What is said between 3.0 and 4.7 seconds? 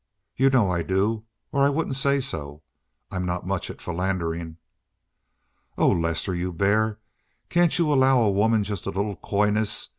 I'm not much on philandering."